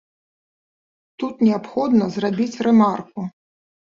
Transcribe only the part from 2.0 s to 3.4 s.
зрабіць рэмарку.